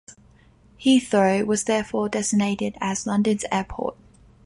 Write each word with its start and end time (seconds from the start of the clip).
Heathrow 0.79 1.45
was 1.45 1.65
therefore 1.65 2.09
designated 2.09 2.75
as 2.81 3.05
London's 3.05 3.45
airport. 3.51 3.95